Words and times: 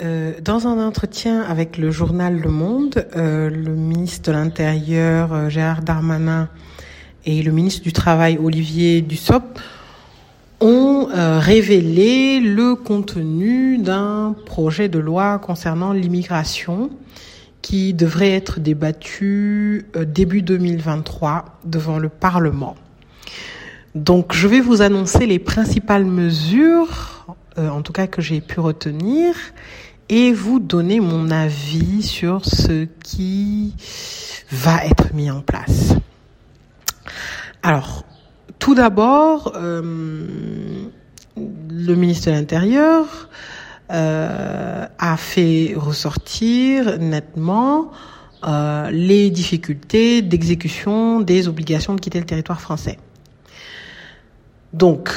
Euh, 0.00 0.34
dans 0.40 0.68
un 0.68 0.86
entretien 0.86 1.40
avec 1.42 1.76
le 1.76 1.90
journal 1.90 2.38
Le 2.38 2.50
Monde, 2.50 3.04
euh, 3.16 3.50
le 3.50 3.74
ministre 3.74 4.30
de 4.30 4.36
l'Intérieur 4.36 5.32
euh, 5.32 5.48
Gérard 5.48 5.82
Darmanin 5.82 6.48
et 7.26 7.42
le 7.42 7.50
ministre 7.50 7.82
du 7.82 7.92
Travail 7.92 8.38
Olivier 8.40 9.00
Dussopt 9.02 9.58
ont 10.60 11.08
révélé 11.12 12.40
le 12.40 12.74
contenu 12.74 13.78
d'un 13.78 14.34
projet 14.44 14.88
de 14.88 14.98
loi 14.98 15.38
concernant 15.38 15.92
l'immigration 15.92 16.90
qui 17.62 17.94
devrait 17.94 18.32
être 18.32 18.58
débattu 18.58 19.86
début 20.06 20.42
2023 20.42 21.60
devant 21.64 21.98
le 21.98 22.08
Parlement. 22.08 22.74
Donc 23.94 24.32
je 24.32 24.48
vais 24.48 24.60
vous 24.60 24.82
annoncer 24.82 25.26
les 25.26 25.38
principales 25.38 26.04
mesures, 26.04 27.36
en 27.56 27.82
tout 27.82 27.92
cas 27.92 28.08
que 28.08 28.20
j'ai 28.20 28.40
pu 28.40 28.58
retenir, 28.58 29.36
et 30.08 30.32
vous 30.32 30.60
donner 30.60 31.00
mon 31.00 31.30
avis 31.30 32.02
sur 32.02 32.44
ce 32.44 32.86
qui 33.02 33.74
va 34.50 34.84
être 34.84 35.12
mis 35.14 35.30
en 35.30 35.40
place. 35.40 35.94
Alors, 37.62 38.04
tout 38.58 38.74
d'abord, 38.74 39.52
euh, 39.56 39.82
le 41.36 41.94
ministre 41.94 42.30
de 42.30 42.32
l'Intérieur 42.32 43.28
euh, 43.90 44.86
a 44.98 45.16
fait 45.16 45.74
ressortir 45.76 46.98
nettement 46.98 47.90
euh, 48.46 48.90
les 48.90 49.30
difficultés 49.30 50.22
d'exécution 50.22 51.20
des 51.20 51.48
obligations 51.48 51.94
de 51.94 52.00
quitter 52.00 52.20
le 52.20 52.26
territoire 52.26 52.60
français. 52.60 52.98
Donc, 54.72 55.10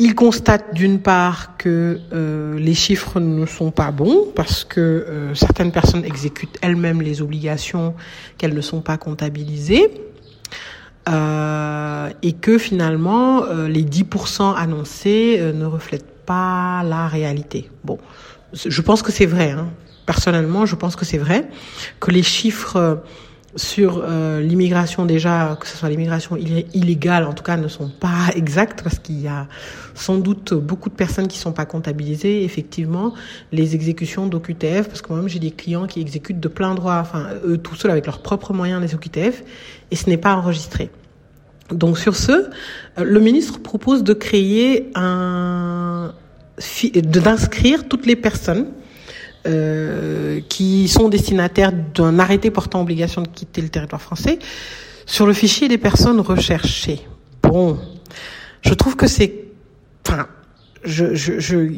il 0.00 0.14
constate 0.14 0.74
d'une 0.74 0.98
part 0.98 1.58
que 1.58 2.00
euh, 2.14 2.58
les 2.58 2.72
chiffres 2.72 3.20
ne 3.20 3.44
sont 3.44 3.70
pas 3.70 3.90
bons 3.90 4.28
parce 4.34 4.64
que 4.64 4.80
euh, 4.80 5.34
certaines 5.34 5.72
personnes 5.72 6.06
exécutent 6.06 6.56
elles-mêmes 6.62 7.02
les 7.02 7.20
obligations 7.20 7.94
qu'elles 8.38 8.54
ne 8.54 8.62
sont 8.62 8.80
pas 8.80 8.96
comptabilisées 8.96 9.90
euh, 11.10 12.08
et 12.22 12.32
que 12.32 12.56
finalement 12.56 13.44
les 13.68 13.84
10% 13.84 14.54
annoncés 14.56 15.38
ne 15.54 15.66
reflètent 15.66 16.24
pas 16.24 16.82
la 16.82 17.06
réalité. 17.06 17.70
Bon, 17.84 17.98
je 18.54 18.80
pense 18.80 19.02
que 19.02 19.12
c'est 19.12 19.26
vrai. 19.26 19.50
Hein. 19.50 19.68
Personnellement, 20.06 20.64
je 20.64 20.76
pense 20.76 20.96
que 20.96 21.04
c'est 21.04 21.18
vrai 21.18 21.46
que 22.00 22.10
les 22.10 22.22
chiffres 22.22 23.02
sur 23.56 24.02
euh, 24.04 24.40
l'immigration 24.40 25.06
déjà, 25.06 25.56
que 25.60 25.66
ce 25.66 25.76
soit 25.76 25.88
l'immigration 25.88 26.36
illégale, 26.36 27.24
en 27.24 27.32
tout 27.32 27.42
cas, 27.42 27.56
ne 27.56 27.68
sont 27.68 27.88
pas 27.88 28.28
exactes 28.36 28.82
parce 28.82 28.98
qu'il 28.98 29.20
y 29.20 29.28
a 29.28 29.48
sans 29.94 30.18
doute 30.18 30.54
beaucoup 30.54 30.88
de 30.88 30.94
personnes 30.94 31.28
qui 31.28 31.38
sont 31.38 31.52
pas 31.52 31.66
comptabilisées. 31.66 32.44
Effectivement, 32.44 33.12
les 33.52 33.74
exécutions 33.74 34.26
d'OQTF, 34.26 34.88
parce 34.88 35.02
que 35.02 35.08
moi-même 35.08 35.28
j'ai 35.28 35.38
des 35.38 35.50
clients 35.50 35.86
qui 35.86 36.00
exécutent 36.00 36.40
de 36.40 36.48
plein 36.48 36.74
droit, 36.74 36.98
enfin 37.00 37.28
eux 37.44 37.58
tout 37.58 37.74
seuls 37.74 37.90
avec 37.90 38.06
leurs 38.06 38.22
propres 38.22 38.52
moyens 38.52 38.80
les 38.80 38.94
OQTF, 38.94 39.42
et 39.90 39.96
ce 39.96 40.08
n'est 40.08 40.16
pas 40.16 40.34
enregistré. 40.34 40.90
Donc 41.70 41.98
sur 41.98 42.16
ce, 42.16 42.50
le 42.98 43.20
ministre 43.20 43.60
propose 43.60 44.02
de 44.02 44.12
créer 44.12 44.90
un, 44.94 46.12
d'inscrire 46.94 47.88
toutes 47.88 48.06
les 48.06 48.16
personnes 48.16 48.66
euh, 49.46 50.40
qui 50.48 50.88
sont 50.88 51.08
destinataires 51.08 51.72
d'un 51.72 52.18
arrêté 52.18 52.50
portant 52.50 52.82
obligation 52.82 53.22
de 53.22 53.28
quitter 53.28 53.62
le 53.62 53.68
territoire 53.68 54.02
français 54.02 54.38
sur 55.06 55.26
le 55.26 55.32
fichier 55.32 55.68
des 55.68 55.78
personnes 55.78 56.20
recherchées. 56.20 57.00
Bon, 57.42 57.78
je 58.60 58.74
trouve 58.74 58.96
que 58.96 59.06
c'est, 59.06 59.32
enfin, 60.06 60.26
je, 60.84 61.14
je, 61.14 61.70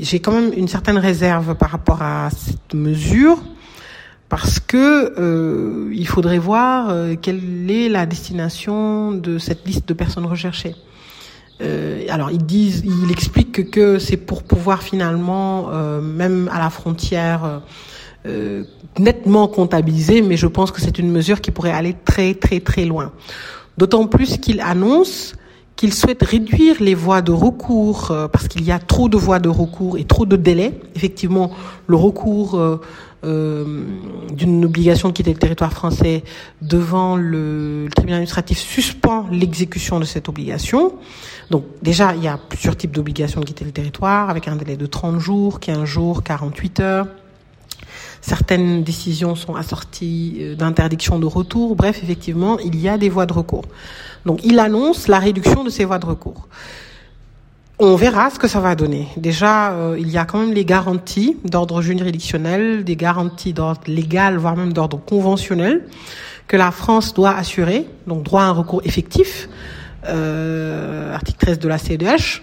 j'ai 0.00 0.20
quand 0.20 0.32
même 0.32 0.52
une 0.56 0.68
certaine 0.68 0.98
réserve 0.98 1.54
par 1.54 1.70
rapport 1.70 2.02
à 2.02 2.30
cette 2.30 2.74
mesure 2.74 3.38
parce 4.30 4.60
que 4.60 5.12
euh, 5.18 5.90
il 5.92 6.06
faudrait 6.06 6.38
voir 6.38 6.88
euh, 6.88 7.16
quelle 7.20 7.70
est 7.70 7.88
la 7.88 8.06
destination 8.06 9.12
de 9.12 9.38
cette 9.38 9.66
liste 9.66 9.86
de 9.88 9.92
personnes 9.92 10.26
recherchées. 10.26 10.74
Euh, 11.62 12.04
alors 12.08 12.30
ils 12.30 12.44
disent, 12.44 12.82
il 12.84 13.10
explique 13.10 13.70
que, 13.70 13.98
c'est 13.98 14.16
pour 14.16 14.42
pouvoir 14.42 14.82
finalement, 14.82 15.68
euh, 15.70 16.00
même 16.00 16.50
à 16.52 16.58
la 16.58 16.70
frontière, 16.70 17.62
euh, 18.26 18.64
nettement 18.98 19.48
comptabiliser, 19.48 20.22
mais 20.22 20.36
je 20.36 20.46
pense 20.46 20.70
que 20.70 20.80
c'est 20.80 20.98
une 20.98 21.10
mesure 21.10 21.40
qui 21.40 21.50
pourrait 21.50 21.72
aller 21.72 21.94
très 22.04 22.34
très 22.34 22.60
très 22.60 22.84
loin. 22.84 23.12
D'autant 23.78 24.06
plus 24.06 24.38
qu'il 24.38 24.60
annonce 24.60 25.34
qu'il 25.76 25.94
souhaite 25.94 26.22
réduire 26.22 26.76
les 26.80 26.94
voies 26.94 27.22
de 27.22 27.32
recours 27.32 28.14
parce 28.30 28.48
qu'il 28.48 28.62
y 28.64 28.70
a 28.70 28.78
trop 28.78 29.08
de 29.08 29.16
voies 29.16 29.38
de 29.38 29.48
recours 29.48 29.96
et 29.96 30.04
trop 30.04 30.26
de 30.26 30.36
délais. 30.36 30.78
Effectivement, 30.94 31.52
le 31.86 31.96
recours 31.96 32.60
euh, 33.22 33.84
d'une 34.32 34.64
obligation 34.64 35.08
de 35.08 35.12
quitter 35.12 35.30
le 35.30 35.38
territoire 35.38 35.74
français 35.74 36.24
devant 36.62 37.16
le 37.16 37.86
tribunal 37.94 38.16
administratif 38.16 38.56
suspend 38.56 39.26
l'exécution 39.30 40.00
de 40.00 40.06
cette 40.06 40.30
obligation. 40.30 40.94
Donc 41.50 41.64
déjà, 41.82 42.14
il 42.14 42.22
y 42.22 42.28
a 42.28 42.38
plusieurs 42.38 42.76
types 42.76 42.92
d'obligations 42.92 43.40
de 43.40 43.44
quitter 43.44 43.64
le 43.64 43.72
territoire 43.72 44.30
avec 44.30 44.46
un 44.46 44.56
délai 44.56 44.76
de 44.76 44.86
30 44.86 45.18
jours, 45.18 45.58
15 45.58 45.84
jours, 45.84 46.22
48 46.22 46.80
heures. 46.80 47.06
Certaines 48.20 48.84
décisions 48.84 49.34
sont 49.34 49.56
assorties 49.56 50.38
euh, 50.40 50.54
d'interdiction 50.54 51.18
de 51.18 51.26
retour. 51.26 51.74
Bref, 51.74 52.00
effectivement, 52.02 52.58
il 52.58 52.78
y 52.78 52.88
a 52.88 52.98
des 52.98 53.08
voies 53.08 53.26
de 53.26 53.32
recours. 53.32 53.64
Donc 54.26 54.40
il 54.44 54.58
annonce 54.58 55.08
la 55.08 55.18
réduction 55.18 55.64
de 55.64 55.70
ces 55.70 55.84
voies 55.84 55.98
de 55.98 56.06
recours. 56.06 56.46
On 57.78 57.96
verra 57.96 58.28
ce 58.28 58.38
que 58.38 58.46
ça 58.46 58.60
va 58.60 58.74
donner. 58.74 59.08
Déjà, 59.16 59.72
euh, 59.72 59.96
il 59.98 60.10
y 60.10 60.18
a 60.18 60.26
quand 60.26 60.38
même 60.38 60.52
les 60.52 60.66
garanties 60.66 61.38
d'ordre 61.44 61.80
juridictionnel, 61.80 62.84
des 62.84 62.94
garanties 62.94 63.54
d'ordre 63.54 63.80
légal, 63.86 64.36
voire 64.36 64.54
même 64.54 64.74
d'ordre 64.74 64.98
conventionnel, 64.98 65.86
que 66.46 66.58
la 66.58 66.72
France 66.72 67.14
doit 67.14 67.34
assurer. 67.34 67.86
Donc, 68.06 68.22
droit 68.22 68.42
à 68.42 68.46
un 68.46 68.52
recours 68.52 68.82
effectif, 68.84 69.48
article 70.04 71.38
13 71.38 71.58
de 71.58 71.68
la 71.68 71.78
CEDH. 71.78 72.42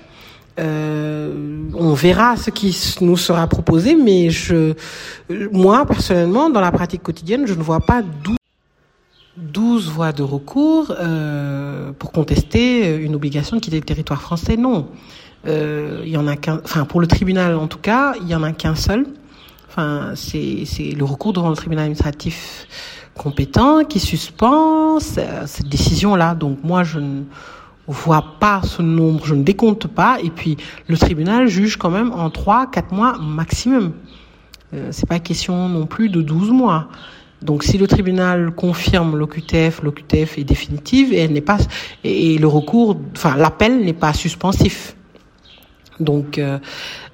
Euh, 0.60 1.70
on 1.76 1.94
verra 1.94 2.36
ce 2.36 2.50
qui 2.50 2.76
nous 3.02 3.18
sera 3.18 3.48
proposé, 3.48 3.96
mais 3.96 4.30
je, 4.32 4.74
moi 5.52 5.86
personnellement, 5.86 6.50
dans 6.50 6.62
la 6.62 6.72
pratique 6.72 7.04
quotidienne, 7.04 7.46
je 7.46 7.54
ne 7.54 7.62
vois 7.62 7.80
pas 7.80 8.02
12 9.38 9.90
voies 9.90 10.14
de 10.14 10.24
recours 10.24 10.96
euh, 11.00 11.92
pour 12.00 12.12
contester 12.12 12.96
une 12.96 13.14
obligation 13.14 13.58
de 13.58 13.62
quitter 13.62 13.78
le 13.78 13.86
territoire 13.86 14.22
français. 14.22 14.58
Non, 14.58 14.88
euh, 15.46 16.02
il 16.04 16.10
y 16.10 16.18
en 16.18 16.28
a 16.28 16.36
qu'un, 16.36 16.60
enfin 16.64 16.86
pour 16.86 17.02
le 17.02 17.08
tribunal 17.08 17.56
en 17.56 17.68
tout 17.68 17.78
cas, 17.78 18.16
il 18.22 18.28
y 18.28 18.34
en 18.34 18.42
a 18.42 18.52
qu'un 18.52 18.76
seul. 18.76 19.06
Enfin, 19.70 20.14
c'est 20.16 20.66
le 20.98 21.04
recours 21.04 21.34
devant 21.34 21.52
le 21.52 21.56
tribunal 21.56 21.84
administratif 21.84 22.68
compétent 23.18 23.84
qui 23.84 24.00
suspend 24.00 25.00
cette 25.00 25.68
décision-là. 25.68 26.36
Donc 26.36 26.60
moi, 26.64 26.84
je 26.84 27.00
ne 27.00 27.24
vois 27.88 28.24
pas 28.40 28.62
ce 28.64 28.82
nombre, 28.82 29.26
je 29.26 29.36
ne 29.36 29.44
décompte 29.44 29.88
pas. 29.88 30.20
Et 30.24 30.30
puis 30.30 30.58
le 30.88 30.98
tribunal 30.98 31.48
juge 31.48 31.78
quand 31.78 31.90
même 31.90 32.12
en 32.12 32.30
3, 32.30 32.68
4 32.72 32.94
mois 32.94 33.18
maximum. 33.18 33.94
Euh, 34.74 34.90
c'est 34.92 35.08
pas 35.08 35.20
question 35.20 35.70
non 35.70 35.86
plus 35.86 36.10
de 36.10 36.22
12 36.22 36.52
mois. 36.52 36.90
Donc 37.42 37.64
si 37.64 37.78
le 37.78 37.88
tribunal 37.88 38.52
confirme 38.52 39.16
l'OQTF, 39.16 39.82
l'OQTF 39.84 40.38
est 40.40 40.44
définitive 40.44 41.14
et 41.14 41.20
elle 41.20 41.34
n'est 41.34 41.42
pas 41.42 41.60
et 42.04 42.38
le 42.38 42.48
recours, 42.48 42.98
enfin 43.16 43.38
l'appel 43.38 43.86
n'est 43.86 43.94
pas 43.94 44.14
suspensif. 44.14 44.97
Donc, 46.00 46.38
euh, 46.38 46.60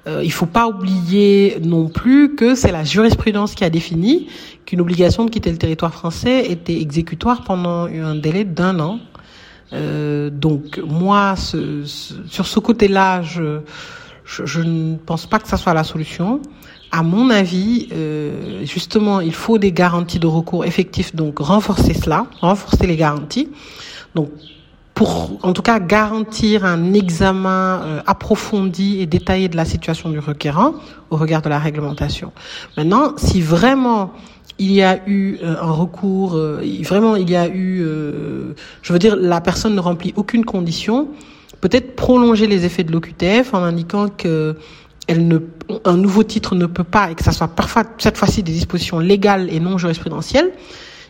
euh, 0.06 0.20
il 0.22 0.32
faut 0.32 0.46
pas 0.46 0.68
oublier 0.68 1.58
non 1.62 1.88
plus 1.88 2.34
que 2.34 2.54
c'est 2.54 2.72
la 2.72 2.84
jurisprudence 2.84 3.54
qui 3.54 3.64
a 3.64 3.70
défini 3.70 4.28
qu'une 4.66 4.80
obligation 4.80 5.24
de 5.24 5.30
quitter 5.30 5.50
le 5.50 5.58
territoire 5.58 5.92
français 5.92 6.50
était 6.50 6.80
exécutoire 6.80 7.42
pendant 7.44 7.86
un 7.86 8.14
délai 8.14 8.44
d'un 8.44 8.78
an. 8.80 9.00
Euh, 9.72 10.30
donc, 10.30 10.80
moi, 10.86 11.34
ce, 11.36 11.84
sur 11.84 12.46
ce 12.46 12.60
côté-là, 12.60 13.22
je, 13.22 13.60
je, 14.24 14.44
je, 14.46 14.60
ne 14.60 14.96
pense 14.96 15.26
pas 15.26 15.38
que 15.38 15.48
ça 15.48 15.56
soit 15.56 15.74
la 15.74 15.84
solution. 15.84 16.40
À 16.92 17.02
mon 17.02 17.30
avis, 17.30 17.88
euh, 17.92 18.64
justement, 18.64 19.20
il 19.20 19.34
faut 19.34 19.58
des 19.58 19.72
garanties 19.72 20.20
de 20.20 20.26
recours 20.26 20.64
effectifs, 20.64 21.14
donc 21.14 21.38
renforcer 21.40 21.94
cela, 21.94 22.26
renforcer 22.40 22.86
les 22.86 22.96
garanties. 22.96 23.48
Donc, 24.14 24.30
pour 24.94 25.38
en 25.42 25.52
tout 25.52 25.62
cas 25.62 25.80
garantir 25.80 26.64
un 26.64 26.94
examen 26.94 27.82
euh, 27.82 28.02
approfondi 28.06 29.00
et 29.00 29.06
détaillé 29.06 29.48
de 29.48 29.56
la 29.56 29.64
situation 29.64 30.08
du 30.08 30.20
requérant 30.20 30.74
au 31.10 31.16
regard 31.16 31.42
de 31.42 31.48
la 31.48 31.58
réglementation. 31.58 32.32
Maintenant, 32.76 33.14
si 33.16 33.40
vraiment 33.40 34.12
il 34.58 34.70
y 34.70 34.82
a 34.82 35.00
eu 35.08 35.38
euh, 35.42 35.56
un 35.60 35.72
recours, 35.72 36.36
euh, 36.36 36.62
vraiment 36.82 37.16
il 37.16 37.28
y 37.28 37.34
a 37.34 37.48
eu, 37.48 37.84
je 38.82 38.92
veux 38.92 39.00
dire, 39.00 39.16
la 39.16 39.40
personne 39.40 39.74
ne 39.74 39.80
remplit 39.80 40.12
aucune 40.16 40.44
condition, 40.44 41.08
peut-être 41.60 41.96
prolonger 41.96 42.46
les 42.46 42.64
effets 42.64 42.84
de 42.84 42.92
l'OQTF 42.92 43.52
en 43.52 43.62
indiquant 43.62 44.08
que 44.08 44.56
elle 45.06 45.28
ne, 45.28 45.38
un 45.84 45.96
nouveau 45.96 46.22
titre 46.22 46.54
ne 46.54 46.66
peut 46.66 46.84
pas, 46.84 47.10
et 47.10 47.14
que 47.14 47.22
ça 47.22 47.32
soit 47.32 47.48
parfois 47.48 47.82
cette 47.98 48.16
fois-ci 48.16 48.42
des 48.42 48.52
dispositions 48.52 49.00
légales 49.00 49.52
et 49.52 49.60
non 49.60 49.76
jurisprudentielles, 49.76 50.50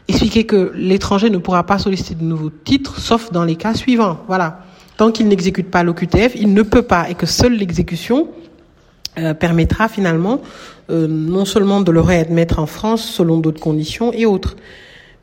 expliquer 0.08 0.44
que 0.44 0.72
l'étranger 0.74 1.30
ne 1.30 1.38
pourra 1.38 1.64
pas 1.64 1.78
solliciter 1.78 2.14
de 2.14 2.24
nouveaux 2.24 2.50
titres, 2.50 3.00
sauf 3.00 3.32
dans 3.32 3.44
les 3.44 3.56
cas 3.56 3.74
suivants. 3.74 4.18
Voilà. 4.26 4.60
Tant 4.96 5.10
qu'il 5.10 5.28
n'exécute 5.28 5.70
pas 5.70 5.82
l'OQTF, 5.82 6.34
il 6.36 6.52
ne 6.54 6.62
peut 6.62 6.82
pas, 6.82 7.10
et 7.10 7.14
que 7.14 7.26
seule 7.26 7.54
l'exécution 7.54 8.28
euh, 9.18 9.34
permettra 9.34 9.88
finalement 9.88 10.40
euh, 10.90 11.06
non 11.08 11.44
seulement 11.44 11.80
de 11.80 11.90
le 11.90 12.00
réadmettre 12.00 12.58
en 12.58 12.66
France 12.66 13.04
selon 13.04 13.38
d'autres 13.38 13.60
conditions 13.60 14.12
et 14.12 14.26
autres. 14.26 14.56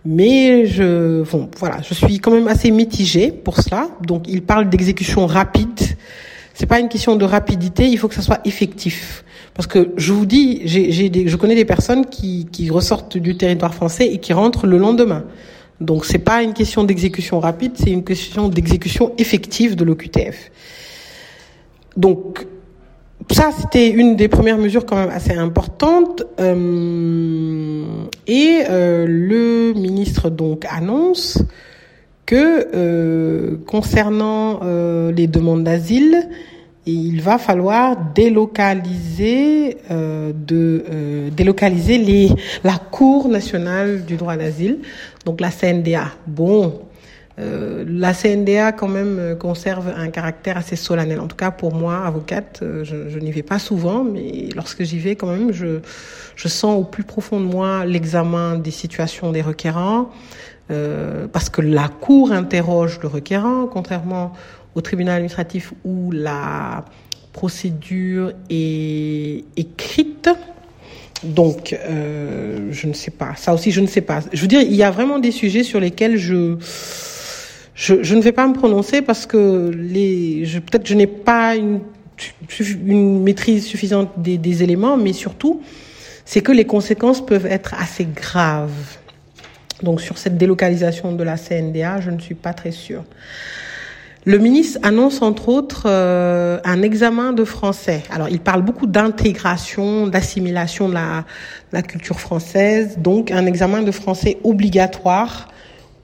Mais 0.04 0.66
je, 0.66 1.24
bon, 1.30 1.50
voilà, 1.58 1.78
je 1.88 1.94
suis 1.94 2.20
quand 2.20 2.32
même 2.32 2.48
assez 2.48 2.72
mitigée 2.72 3.32
pour 3.32 3.58
cela. 3.62 3.88
Donc, 4.02 4.28
il 4.28 4.42
parle 4.42 4.70
d'exécution 4.70 5.28
rapide. 5.28 5.80
C'est 6.54 6.66
pas 6.66 6.80
une 6.80 6.90
question 6.90 7.16
de 7.16 7.26
rapidité, 7.26 7.88
il 7.88 7.98
faut 7.98 8.08
que 8.08 8.16
ça 8.16 8.22
soit 8.22 8.42
effectif. 8.46 9.24
Parce 9.54 9.68
que 9.68 9.92
je 9.98 10.14
vous 10.14 10.26
dis, 10.26 10.62
j'ai, 10.66 11.10
des, 11.10 11.28
je 11.28 11.36
connais 11.36 11.56
des 11.56 11.66
personnes 11.66 12.06
qui, 12.06 12.48
qui 12.52 12.70
ressortent 12.70 13.18
du 13.18 13.36
territoire 13.38 13.74
français 13.74 14.08
et 14.08 14.18
qui 14.20 14.34
rentrent 14.34 14.66
le 14.66 14.78
lendemain. 14.78 15.26
Donc 15.82 16.06
c'est 16.06 16.20
pas 16.20 16.44
une 16.44 16.54
question 16.54 16.84
d'exécution 16.84 17.40
rapide, 17.40 17.74
c'est 17.76 17.92
une 17.92 18.04
question 18.04 18.48
d'exécution 18.48 19.14
effective 19.18 19.76
de 19.76 19.84
l'OQTF. 19.84 20.52
Donc 21.98 22.48
ça, 23.30 23.50
c'était 23.58 23.90
une 23.90 24.16
des 24.16 24.28
premières 24.28 24.58
mesures 24.58 24.86
quand 24.86 24.96
même 24.96 25.10
assez 25.10 25.34
importantes. 25.34 26.24
Euh, 26.40 27.84
et 28.28 28.62
euh, 28.70 29.06
le 29.08 29.74
ministre 29.74 30.30
donc 30.30 30.66
annonce 30.70 31.40
que 32.26 32.68
euh, 32.74 33.58
concernant 33.68 34.62
euh, 34.64 35.12
les 35.12 35.28
demandes 35.28 35.64
d'asile, 35.64 36.30
il 36.86 37.22
va 37.22 37.38
falloir 37.38 37.96
délocaliser 38.16 39.78
euh, 39.92 40.32
de 40.36 40.84
euh, 40.92 41.30
délocaliser 41.30 41.98
les 41.98 42.30
la 42.64 42.78
Cour 42.78 43.28
nationale 43.30 44.06
du 44.06 44.16
droit 44.16 44.36
d'asile, 44.36 44.80
donc 45.26 45.42
la 45.42 45.52
CNDA. 45.52 46.08
Bon, 46.26 46.82
euh, 47.40 47.86
la 47.88 48.14
CNDA 48.14 48.72
quand 48.72 48.88
même 48.88 49.18
euh, 49.20 49.36
conserve 49.36 49.94
un 49.96 50.10
caractère 50.10 50.58
assez 50.58 50.76
solennel. 50.76 51.20
En 51.20 51.28
tout 51.28 51.36
cas 51.36 51.52
pour 51.52 51.74
moi, 51.74 52.04
avocate, 52.06 52.60
euh, 52.62 52.84
je, 52.84 53.10
je 53.10 53.20
n'y 53.20 53.32
vais 53.32 53.44
pas 53.44 53.60
souvent, 53.60 54.04
mais 54.04 54.50
lorsque 54.56 54.84
j'y 54.84 55.00
vais 55.00 55.16
quand 55.16 55.28
même, 55.28 55.52
je 55.52 55.80
je 56.36 56.48
sens 56.48 56.80
au 56.80 56.84
plus 56.84 57.04
profond 57.04 57.40
de 57.40 57.46
moi 57.46 57.86
l'examen 57.86 58.56
des 58.56 58.72
situations 58.72 59.32
des 59.32 59.42
requérants. 59.42 60.10
Euh, 60.72 61.28
parce 61.28 61.50
que 61.50 61.62
la 61.62 61.90
Cour 61.90 62.32
interroge 62.32 63.00
le 63.02 63.08
requérant, 63.10 63.68
contrairement 63.68 64.32
au 64.76 64.82
tribunal 64.82 65.16
administratif 65.16 65.74
où 65.84 66.12
la 66.12 66.86
procédure 67.34 68.34
est 68.50 69.44
écrite. 69.58 70.30
Donc, 71.24 71.74
euh, 71.74 72.70
je 72.72 72.88
ne 72.88 72.94
sais 72.94 73.12
pas. 73.12 73.36
Ça 73.36 73.54
aussi, 73.54 73.72
je 73.72 73.82
ne 73.82 73.88
sais 73.88 74.02
pas. 74.02 74.22
Je 74.34 74.42
veux 74.42 74.48
dire, 74.48 74.62
il 74.62 74.76
y 74.76 74.84
a 74.84 74.92
vraiment 74.92 75.20
des 75.20 75.32
sujets 75.32 75.64
sur 75.64 75.80
lesquels 75.80 76.18
je 76.18 76.58
je, 77.74 78.16
ne 78.16 78.22
vais 78.22 78.32
pas 78.32 78.48
me 78.48 78.54
prononcer 78.54 79.02
parce 79.02 79.26
que 79.26 79.72
les, 79.74 80.46
je, 80.46 80.60
peut-être 80.60 80.86
je 80.86 80.94
n'ai 80.94 81.08
pas 81.08 81.56
une, 81.56 81.80
maîtrise 83.24 83.66
suffisante 83.66 84.12
des 84.18 84.62
éléments, 84.62 84.98
mais 84.98 85.14
surtout, 85.14 85.62
c'est 86.26 86.42
que 86.42 86.52
les 86.52 86.66
conséquences 86.66 87.26
peuvent 87.26 87.48
être 87.48 87.74
assez 87.80 88.06
graves. 88.06 88.98
Donc, 89.82 90.00
sur 90.02 90.18
cette 90.18 90.38
délocalisation 90.38 91.14
de 91.14 91.24
la 91.24 91.38
CNDA, 91.38 92.02
je 92.02 92.12
ne 92.12 92.20
suis 92.20 92.36
pas 92.36 92.54
très 92.54 92.72
sûre. 92.72 93.04
Le 94.24 94.38
ministre 94.38 94.78
annonce 94.84 95.24
entre 95.24 95.50
autres 95.50 95.86
euh, 95.88 96.60
un 96.64 96.84
examen 96.84 97.34
de 97.34 97.44
français. 97.44 98.04
Alors 98.12 98.30
il 98.30 98.40
parle 98.40 98.62
beaucoup 98.62 98.86
d'intégration, 98.86 100.06
d'assimilation 100.06 100.88
de 100.88 100.94
la, 100.94 101.26
la, 101.72 101.82
culture 101.82 102.20
française, 102.20 103.00
donc 103.00 103.32
un 103.32 103.48
examen 103.48 103.82
de 103.82 103.90
français 103.90 104.38
obligatoire 104.44 105.48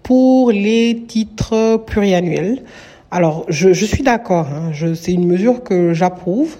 pour 0.02 0.52
les 0.52 1.04
titres 1.08 1.78
pluriannuels. 1.86 2.64
Alors 3.12 3.46
je, 3.50 3.72
je 3.72 3.86
suis 3.86 4.02
d'accord, 4.02 4.48
hein, 4.48 4.72
c'est 4.96 5.14
une 5.14 5.28
mesure 5.28 5.62
que 5.62 5.94
j'approuve. 5.94 6.58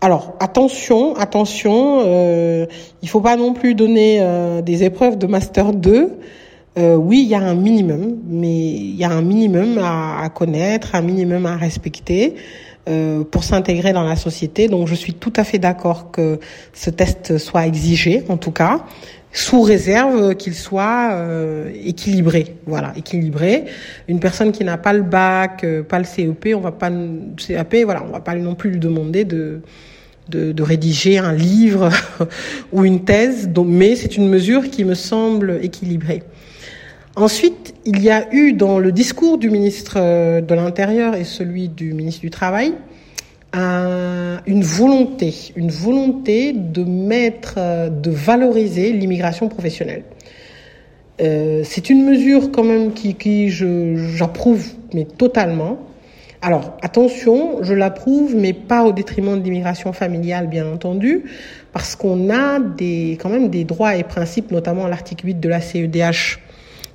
Alors 0.00 0.34
attention, 0.40 1.14
attention, 1.14 2.00
euh, 2.04 2.66
il 3.02 3.08
faut 3.08 3.20
pas 3.20 3.36
non 3.36 3.52
plus 3.52 3.76
donner 3.76 4.18
euh, 4.20 4.60
des 4.60 4.82
épreuves 4.82 5.18
de 5.18 5.28
master 5.28 5.72
2 5.72 6.18
euh, 6.78 6.94
oui, 6.94 7.22
il 7.22 7.28
y 7.28 7.34
a 7.34 7.40
un 7.40 7.54
minimum, 7.54 8.18
mais 8.28 8.68
il 8.68 8.94
y 8.94 9.04
a 9.04 9.10
un 9.10 9.22
minimum 9.22 9.78
à, 9.78 10.22
à 10.22 10.28
connaître, 10.28 10.94
un 10.94 11.02
minimum 11.02 11.46
à 11.46 11.56
respecter 11.56 12.36
euh, 12.88 13.24
pour 13.24 13.44
s'intégrer 13.44 13.92
dans 13.92 14.04
la 14.04 14.16
société. 14.16 14.66
Donc, 14.66 14.88
je 14.88 14.94
suis 14.94 15.12
tout 15.12 15.32
à 15.36 15.44
fait 15.44 15.58
d'accord 15.58 16.10
que 16.10 16.40
ce 16.72 16.88
test 16.88 17.36
soit 17.36 17.66
exigé, 17.66 18.24
en 18.28 18.38
tout 18.38 18.52
cas, 18.52 18.86
sous 19.32 19.60
réserve 19.60 20.34
qu'il 20.34 20.54
soit 20.54 21.10
euh, 21.12 21.70
équilibré. 21.84 22.56
Voilà, 22.66 22.92
équilibré. 22.96 23.66
Une 24.08 24.18
personne 24.18 24.50
qui 24.50 24.64
n'a 24.64 24.78
pas 24.78 24.92
le 24.92 25.02
bac, 25.02 25.62
euh, 25.62 25.82
pas 25.82 25.98
le 25.98 26.04
CEP, 26.04 26.54
on 26.56 26.60
va 26.60 26.72
pas 26.72 26.90
CAP, 27.36 27.76
voilà, 27.84 28.02
on 28.02 28.12
va 28.12 28.20
pas 28.20 28.34
non 28.34 28.54
plus 28.54 28.70
lui 28.70 28.80
demander 28.80 29.24
de 29.24 29.60
de, 30.28 30.52
de, 30.52 30.62
rédiger 30.62 31.18
un 31.18 31.32
livre 31.32 31.90
ou 32.72 32.84
une 32.84 33.04
thèse, 33.04 33.48
donc, 33.48 33.66
mais 33.68 33.96
c'est 33.96 34.16
une 34.16 34.28
mesure 34.28 34.70
qui 34.70 34.84
me 34.84 34.94
semble 34.94 35.58
équilibrée. 35.60 36.22
Ensuite, 37.16 37.74
il 37.84 38.02
y 38.02 38.10
a 38.10 38.32
eu 38.32 38.52
dans 38.52 38.78
le 38.78 38.92
discours 38.92 39.36
du 39.36 39.50
ministre 39.50 39.94
euh, 39.96 40.40
de 40.40 40.54
l'Intérieur 40.54 41.16
et 41.16 41.24
celui 41.24 41.68
du 41.68 41.92
ministre 41.92 42.20
du 42.20 42.30
Travail 42.30 42.74
un, 43.52 44.40
une 44.46 44.62
volonté, 44.62 45.34
une 45.56 45.70
volonté 45.72 46.52
de 46.52 46.84
mettre, 46.84 47.54
euh, 47.56 47.88
de 47.88 48.10
valoriser 48.10 48.92
l'immigration 48.92 49.48
professionnelle. 49.48 50.04
Euh, 51.20 51.62
c'est 51.64 51.90
une 51.90 52.04
mesure 52.04 52.52
quand 52.52 52.62
même 52.62 52.92
qui, 52.92 53.14
qui 53.16 53.50
j'approuve, 53.50 54.68
mais 54.94 55.04
totalement. 55.04 55.78
Alors 56.42 56.78
attention, 56.80 57.62
je 57.62 57.74
l'approuve, 57.74 58.34
mais 58.36 58.52
pas 58.52 58.84
au 58.84 58.92
détriment 58.92 59.38
de 59.38 59.44
l'immigration 59.44 59.92
familiale, 59.92 60.46
bien 60.46 60.72
entendu, 60.72 61.24
parce 61.72 61.96
qu'on 61.96 62.30
a 62.30 62.60
des, 62.60 63.18
quand 63.20 63.28
même 63.28 63.50
des 63.50 63.64
droits 63.64 63.96
et 63.96 64.04
principes, 64.04 64.52
notamment 64.52 64.86
l'article 64.86 65.26
8 65.26 65.40
de 65.40 65.48
la 65.48 65.60
CEDH 65.60 66.38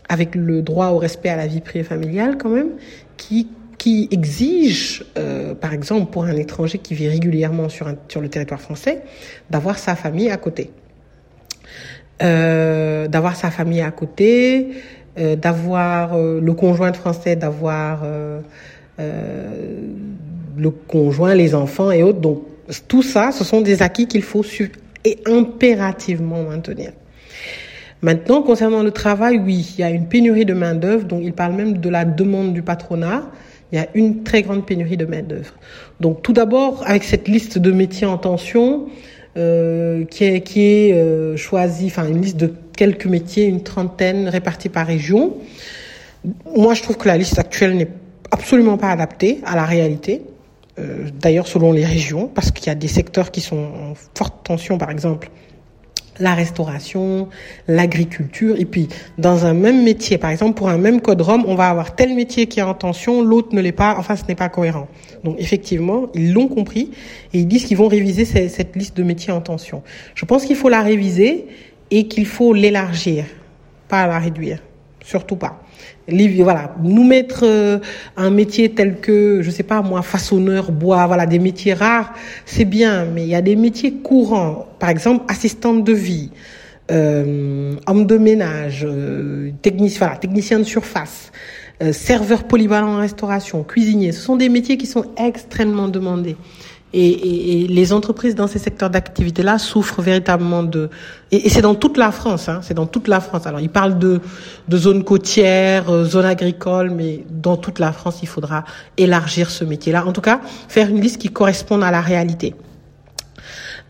avec 0.10 0.36
le 0.36 0.62
droit 0.62 0.88
au 0.88 0.98
respect 0.98 1.30
à 1.30 1.36
la 1.36 1.48
vie 1.48 1.62
privée 1.62 1.84
familiale 1.84 2.38
quand 2.38 2.50
même, 2.50 2.72
qui 3.18 3.48
qui 3.78 4.08
exige, 4.10 5.06
euh, 5.18 5.54
par 5.54 5.74
exemple, 5.74 6.12
pour 6.12 6.24
un 6.24 6.36
étranger 6.36 6.80
qui 6.80 6.96
vit 6.96 7.08
régulièrement 7.08 7.70
sur, 7.70 7.88
un, 7.88 7.96
sur 8.08 8.20
le 8.20 8.30
territoire 8.30 8.60
français, 8.60 9.04
d'avoir 9.52 9.78
sa 9.78 9.96
famille 9.96 10.32
à 10.32 10.38
côté. 10.38 10.72
Euh, 12.24 13.08
d'avoir 13.08 13.36
sa 13.36 13.52
famille 13.52 13.82
à 13.82 13.92
côté, 13.92 14.70
euh, 15.20 15.36
d'avoir 15.36 16.16
euh, 16.16 16.40
le 16.42 16.54
conjoint 16.54 16.94
français, 16.94 17.36
d'avoir 17.36 18.02
euh, 18.04 18.40
euh, 19.00 19.82
le 20.58 20.72
conjoint, 20.72 21.36
les 21.36 21.54
enfants 21.54 21.92
et 21.92 22.02
autres. 22.02 22.22
Donc, 22.22 22.44
tout 22.88 23.04
ça, 23.04 23.32
ce 23.32 23.44
sont 23.44 23.62
des 23.62 23.82
acquis 23.84 24.08
qu'il 24.08 24.24
faut 24.24 24.44
et 25.04 25.20
impérativement 25.28 26.44
maintenir. 26.44 26.92
Maintenant, 28.02 28.42
concernant 28.42 28.84
le 28.84 28.92
travail, 28.92 29.40
oui, 29.44 29.74
il 29.78 29.82
y 29.82 29.84
a 29.84 29.90
une 29.90 30.08
pénurie 30.08 30.46
de 30.46 30.54
main-d'œuvre, 30.54 31.06
donc 31.06 31.22
il 31.24 31.34
parle 31.34 31.54
même 31.54 31.78
de 31.78 31.90
la 31.90 32.06
demande 32.06 32.54
du 32.54 32.62
patronat. 32.62 33.24
Il 33.72 33.80
y 33.80 33.82
a 33.82 33.88
une 33.96 34.24
très 34.24 34.44
grande 34.44 34.66
pénurie 34.66 34.98
de 34.98 35.06
main-d'œuvre. 35.06 35.54
Donc, 36.00 36.22
tout 36.22 36.34
d'abord, 36.34 36.84
avec 36.86 37.04
cette 37.04 37.28
liste 37.28 37.58
de 37.58 37.72
métiers 37.72 38.06
en 38.06 38.18
tension, 38.18 38.88
euh, 39.38 40.06
qui 40.06 40.24
est, 40.24 40.94
euh, 40.94 41.36
choisie, 41.36 41.88
enfin, 41.88 42.08
une 42.08 42.22
liste 42.22 42.38
de 42.38 42.54
quelques 42.78 43.06
métiers, 43.06 43.46
une 43.46 43.64
trentaine 43.64 44.30
répartis 44.30 44.70
par 44.70 44.88
région. 44.88 45.34
Moi, 46.56 46.74
je 46.74 46.84
trouve 46.84 46.98
que 46.98 47.08
la 47.08 47.18
liste 47.18 47.38
actuelle 47.38 47.76
n'est 47.76 47.90
absolument 48.32 48.78
pas 48.78 48.92
adaptée 48.92 49.42
à 49.46 49.56
la 49.56 49.66
réalité. 49.66 50.22
Euh, 50.80 51.10
D'ailleurs, 51.20 51.48
selon 51.48 51.72
les 51.72 51.86
régions, 51.86 52.28
parce 52.28 52.52
qu'il 52.52 52.68
y 52.68 52.70
a 52.70 52.76
des 52.76 52.88
secteurs 52.88 53.32
qui 53.32 53.42
sont 53.42 53.58
en 53.58 53.94
forte 54.16 54.46
tension, 54.46 54.78
par 54.78 54.90
exemple, 54.90 55.30
la 56.20 56.34
restauration, 56.34 57.30
l'agriculture, 57.68 58.56
et 58.58 58.66
puis 58.66 58.88
dans 59.18 59.46
un 59.46 59.54
même 59.54 59.84
métier, 59.84 60.18
par 60.18 60.30
exemple 60.30 60.56
pour 60.56 60.70
un 60.70 60.78
même 60.78 61.02
code 61.02 61.22
ROM, 61.22 61.44
on 61.48 61.56
va 61.56 61.70
avoir 61.70 61.96
tel 61.96 62.16
métier 62.16 62.48
qui 62.48 62.60
est 62.60 62.64
en 62.64 62.74
tension, 62.74 63.22
l'autre 63.22 63.54
ne 63.54 63.62
l'est 63.62 63.72
pas, 63.72 63.96
enfin 63.98 64.16
ce 64.16 64.24
n'est 64.28 64.36
pas 64.36 64.50
cohérent. 64.50 64.88
Donc 65.24 65.36
effectivement, 65.40 66.08
ils 66.14 66.34
l'ont 66.34 66.48
compris 66.48 66.92
et 67.34 67.40
ils 67.40 67.48
disent 67.48 67.66
qu'ils 67.66 67.78
vont 67.78 67.88
réviser 67.88 68.26
cette 68.26 68.76
liste 68.76 68.96
de 68.96 69.04
métiers 69.04 69.34
en 69.34 69.42
tension. 69.42 69.84
Je 70.14 70.26
pense 70.26 70.46
qu'il 70.46 70.56
faut 70.56 70.70
la 70.70 70.82
réviser 70.82 71.48
et 71.92 72.08
qu'il 72.08 72.26
faut 72.26 72.54
l'élargir, 72.54 73.26
pas 73.88 74.08
la 74.08 74.20
réduire, 74.20 74.60
surtout 75.04 75.36
pas. 75.36 75.65
Voilà, 76.08 76.76
nous 76.84 77.04
mettre 77.04 77.42
euh, 77.44 77.80
un 78.16 78.30
métier 78.30 78.70
tel 78.70 79.00
que, 79.00 79.42
je 79.42 79.50
sais 79.50 79.64
pas 79.64 79.82
moi, 79.82 80.02
façonneur, 80.02 80.72
bois, 80.72 81.08
voilà, 81.08 81.26
des 81.26 81.40
métiers 81.40 81.74
rares, 81.74 82.14
c'est 82.46 82.66
bien, 82.66 83.06
mais 83.06 83.24
il 83.24 83.30
y 83.30 83.36
a 83.36 83.42
des 83.42 83.56
métiers 83.56 83.94
courants, 83.94 84.68
par 84.80 84.90
exemple 84.90 85.26
assistante 85.28 85.84
de 85.84 85.94
vie, 85.94 86.30
euh, 86.92 87.74
homme 87.88 88.06
de 88.06 88.18
ménage, 88.18 88.86
euh, 88.88 89.52
technicien, 89.64 90.00
voilà, 90.06 90.18
technicien 90.18 90.60
de 90.60 90.64
surface, 90.64 91.32
euh, 91.82 91.92
serveur 91.92 92.44
polyvalent 92.44 92.94
en 92.96 92.98
restauration, 92.98 93.64
cuisinier. 93.64 94.12
Ce 94.12 94.22
sont 94.22 94.36
des 94.36 94.50
métiers 94.50 94.78
qui 94.78 94.86
sont 94.86 95.06
extrêmement 95.18 95.88
demandés. 95.88 96.38
Et, 96.98 97.10
et, 97.10 97.64
et, 97.64 97.68
les 97.68 97.92
entreprises 97.92 98.36
dans 98.36 98.48
ces 98.48 98.60
secteurs 98.60 98.90
d'activité-là 98.90 99.58
souffrent 99.58 100.02
véritablement 100.02 100.64
de... 100.64 100.90
Et, 101.32 101.50
c'est 101.50 101.62
dans 101.62 101.76
toute 101.76 101.98
la 101.98 102.12
France, 102.12 102.48
hein, 102.48 102.62
c'est 102.64 102.74
dans 102.74 102.86
toute 102.86 103.10
la 103.10 103.20
France. 103.20 103.46
Alors, 103.46 103.60
ils 103.60 103.70
parlent 103.70 104.00
de, 104.00 104.22
de 104.70 104.78
zones 104.78 105.04
côtières, 105.04 105.90
euh, 105.90 106.06
zones 106.06 106.26
agricoles, 106.26 106.92
mais 106.92 107.26
dans 107.30 107.58
toute 107.58 107.80
la 107.80 107.92
France, 107.92 108.20
il 108.22 108.28
faudra 108.28 108.64
élargir 108.98 109.50
ce 109.50 109.66
métier-là. 109.66 110.06
En 110.06 110.14
tout 110.14 110.22
cas, 110.22 110.40
faire 110.70 110.88
une 110.90 111.02
liste 111.02 111.20
qui 111.20 111.30
corresponde 111.30 111.84
à 111.84 111.92
la 111.92 112.02
réalité. 112.02 112.56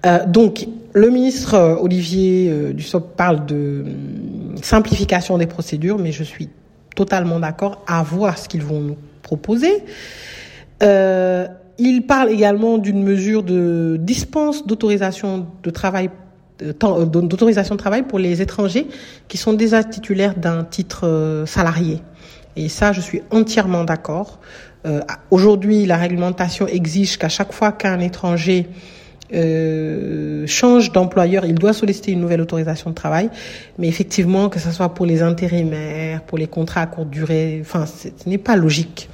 Euh, 0.05 0.25
donc, 0.25 0.67
le 0.93 1.09
ministre 1.09 1.55
euh, 1.55 1.75
Olivier 1.75 2.49
euh, 2.49 2.73
Dussopt 2.73 3.15
parle 3.15 3.45
de 3.45 3.83
hum, 3.85 4.57
simplification 4.61 5.37
des 5.37 5.47
procédures, 5.47 5.97
mais 5.97 6.11
je 6.11 6.23
suis 6.23 6.49
totalement 6.95 7.39
d'accord 7.39 7.83
à 7.87 8.03
voir 8.03 8.37
ce 8.37 8.47
qu'ils 8.47 8.63
vont 8.63 8.79
nous 8.79 8.97
proposer. 9.21 9.83
Euh, 11.79 11.83
il 11.83 12.05
parle 12.05 12.29
également 12.29 12.77
d'une 12.77 13.03
mesure 13.03 13.43
de 13.43 13.97
dispense 13.99 14.65
d'autorisation 14.65 15.47
de 15.63 15.69
travail 15.69 16.09
euh, 16.61 16.73
d'autorisation 17.05 17.75
de 17.75 17.79
travail 17.79 18.03
pour 18.03 18.17
les 18.17 18.41
étrangers 18.41 18.87
qui 19.27 19.37
sont 19.37 19.51
déjà 19.51 19.83
titulaires 19.83 20.35
d'un 20.35 20.63
titre 20.63 21.05
euh, 21.05 21.45
salarié. 21.45 22.01
Et 22.55 22.69
ça, 22.69 22.93
je 22.93 23.01
suis 23.01 23.21
entièrement 23.31 23.83
d'accord. 23.83 24.39
Euh, 24.85 25.01
Aujourd'hui, 25.31 25.85
la 25.85 25.97
réglementation 25.97 26.67
exige 26.67 27.17
qu'à 27.17 27.27
chaque 27.27 27.51
fois 27.51 27.73
qu'un 27.73 27.99
étranger 27.99 28.69
euh, 29.33 30.45
change 30.47 30.91
d'employeur, 30.91 31.45
il 31.45 31.55
doit 31.55 31.73
solliciter 31.73 32.11
une 32.11 32.21
nouvelle 32.21 32.41
autorisation 32.41 32.89
de 32.89 32.95
travail. 32.95 33.29
Mais 33.79 33.87
effectivement, 33.87 34.49
que 34.49 34.59
ce 34.59 34.71
soit 34.71 34.93
pour 34.93 35.05
les 35.05 35.21
intérimaires, 35.21 36.21
pour 36.21 36.37
les 36.37 36.47
contrats 36.47 36.81
à 36.81 36.87
courte 36.87 37.09
durée, 37.09 37.59
enfin, 37.61 37.85
ce 37.85 38.09
n'est 38.29 38.37
pas 38.37 38.55
logique. 38.55 39.09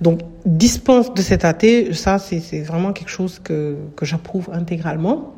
Donc, 0.00 0.20
dispense 0.46 1.12
de 1.12 1.20
cet 1.20 1.44
AT, 1.44 1.92
ça, 1.92 2.18
c'est 2.18 2.62
vraiment 2.62 2.92
quelque 2.92 3.10
chose 3.10 3.38
que, 3.38 3.76
que 3.96 4.06
j'approuve 4.06 4.48
intégralement. 4.52 5.34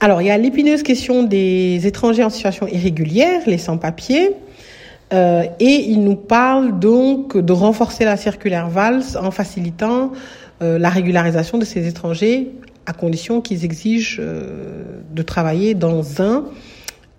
Alors, 0.00 0.20
il 0.20 0.26
y 0.26 0.30
a 0.30 0.38
l'épineuse 0.38 0.82
question 0.82 1.22
des 1.22 1.86
étrangers 1.86 2.24
en 2.24 2.30
situation 2.30 2.66
irrégulière, 2.66 3.42
les 3.46 3.58
sans-papiers. 3.58 4.32
Euh, 5.12 5.44
et 5.58 5.90
il 5.90 6.02
nous 6.02 6.16
parle 6.16 6.78
donc 6.78 7.36
de 7.36 7.52
renforcer 7.52 8.04
la 8.04 8.16
circulaire 8.16 8.68
VALS 8.68 9.16
en 9.20 9.30
facilitant 9.30 10.12
euh, 10.62 10.78
la 10.78 10.88
régularisation 10.88 11.58
de 11.58 11.64
ces 11.64 11.88
étrangers 11.88 12.52
à 12.90 12.92
condition 12.92 13.40
qu'ils 13.40 13.64
exigent 13.64 14.18
euh, 14.18 15.00
de 15.12 15.22
travailler 15.22 15.74
dans 15.74 16.20
un, 16.20 16.44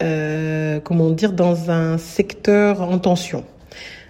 euh, 0.04 0.82
comment 0.82 1.10
dire, 1.10 1.32
dans 1.32 1.72
un 1.72 1.98
secteur 1.98 2.82
en 2.82 3.00
tension. 3.00 3.46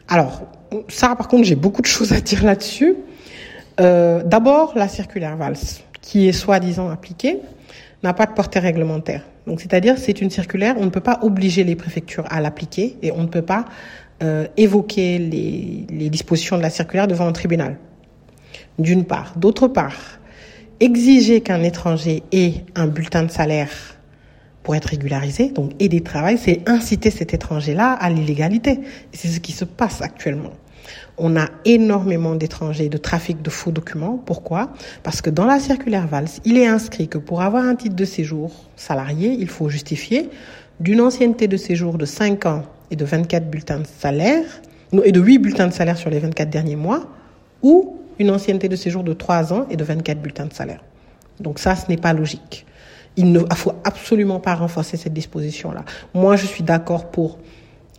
Alors, 0.10 0.42
ça, 0.88 1.16
par 1.16 1.28
contre, 1.28 1.44
j'ai 1.44 1.56
beaucoup 1.56 1.84
de 1.84 1.88
choses 1.88 2.14
à 2.14 2.20
dire 2.20 2.44
là-dessus. 2.44 2.96
Euh, 3.80 4.24
D'abord, 4.24 4.74
la 4.76 4.88
circulaire 4.88 5.38
VALS, 5.38 5.84
qui 6.02 6.28
est 6.28 6.32
soi-disant 6.32 6.90
appliquée, 6.90 7.38
n'a 8.02 8.14
pas 8.14 8.26
de 8.26 8.34
portée 8.34 8.60
réglementaire. 8.60 9.24
Donc, 9.46 9.62
c'est-à-dire, 9.62 10.00
c'est 10.00 10.20
une 10.20 10.32
circulaire, 10.32 10.76
on 10.80 10.86
ne 10.86 10.90
peut 10.90 11.00
pas 11.00 11.20
obliger 11.22 11.64
les 11.64 11.76
préfectures 11.76 12.26
à 12.32 12.42
l'appliquer 12.42 12.98
et 13.04 13.12
on 13.12 13.22
ne 13.22 13.28
peut 13.28 13.44
pas 13.44 13.66
évoquer 14.56 15.18
les 15.18 16.10
dispositions 16.12 16.56
de 16.56 16.62
la 16.62 16.70
circulaire 16.70 17.08
devant 17.08 17.26
un 17.26 17.32
tribunal. 17.32 17.78
D'une 18.78 19.04
part. 19.04 19.34
D'autre 19.36 19.68
part, 19.68 20.21
exiger 20.82 21.40
qu'un 21.40 21.64
étranger 21.64 22.24
ait 22.34 22.66
un 22.76 22.88
bulletin 22.88 23.24
de 23.24 23.32
salaire 23.32 23.70
pour 24.64 24.76
être 24.76 24.86
régularisé, 24.86 25.50
donc 25.50 25.72
aider 25.80 26.02
travail, 26.02 26.38
c'est 26.38 26.68
inciter 26.68 27.10
cet 27.10 27.34
étranger-là 27.34 27.94
à 27.94 28.10
l'illégalité. 28.10 28.80
C'est 29.14 29.28
ce 29.28 29.40
qui 29.40 29.54
se 29.54 29.66
passe 29.66 30.02
actuellement. 30.02 30.52
On 31.18 31.38
a 31.38 31.48
énormément 31.66 32.36
d'étrangers 32.36 32.90
de 32.90 32.98
trafic 32.98 33.42
de 33.42 33.50
faux 33.50 33.72
documents. 33.72 34.22
Pourquoi? 34.24 34.72
Parce 35.04 35.22
que 35.22 35.30
dans 35.30 35.46
la 35.46 35.60
circulaire 35.60 36.08
VALS, 36.08 36.42
il 36.46 36.58
est 36.58 36.68
inscrit 36.68 37.08
que 37.08 37.18
pour 37.18 37.42
avoir 37.42 37.64
un 37.64 37.76
titre 37.76 37.96
de 37.96 38.06
séjour 38.06 38.52
salarié, 38.76 39.36
il 39.40 39.48
faut 39.48 39.70
justifier 39.70 40.30
d'une 40.80 41.02
ancienneté 41.02 41.48
de 41.48 41.58
séjour 41.58 41.98
de 41.98 42.06
5 42.06 42.46
ans 42.48 42.64
et 42.90 42.96
de 42.96 43.06
24 43.06 43.50
bulletins 43.50 43.80
de 43.80 43.88
salaire, 44.00 44.44
et 45.04 45.12
de 45.12 45.22
8 45.22 45.38
bulletins 45.38 45.68
de 45.68 45.74
salaire 45.74 45.98
sur 45.98 46.10
les 46.10 46.20
24 46.20 46.50
derniers 46.50 46.76
mois, 46.76 47.08
ou 47.62 48.01
une 48.22 48.30
ancienneté 48.30 48.70
de 48.70 48.76
séjour 48.76 49.04
de 49.04 49.14
3 49.14 49.54
ans 49.54 49.66
et 49.70 49.76
de 49.76 49.84
24 49.84 50.22
bulletins 50.22 50.46
de 50.46 50.54
salaire. 50.54 50.82
Donc 51.40 51.60
ça, 51.60 51.76
ce 51.76 51.90
n'est 51.90 51.98
pas 51.98 52.14
logique. 52.14 52.66
Il 53.18 53.32
ne 53.32 53.40
faut 53.56 53.74
absolument 53.84 54.40
pas 54.40 54.56
renforcer 54.56 54.96
cette 54.96 55.14
disposition-là. 55.14 55.84
Moi, 56.14 56.38
je 56.38 56.46
suis 56.46 56.64
d'accord 56.64 57.12
pour. 57.12 57.40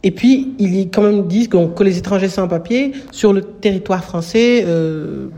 Et 0.02 0.10
puis, 0.10 0.54
il 0.58 0.74
y 0.74 0.88
quand 0.88 1.02
même 1.02 1.26
dit 1.26 1.48
que, 1.48 1.82
les 1.82 1.98
étrangers 1.98 2.28
sans 2.28 2.48
papier 2.48 2.92
sur 3.10 3.32
le 3.32 3.42
territoire 3.42 4.02
français, 4.02 4.64
euh, 4.66 5.28